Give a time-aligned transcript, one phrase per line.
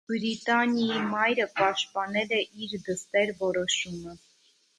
[0.09, 4.19] Բրիտանիի մայրը պաշտպանել է իր դստեր որոշումը։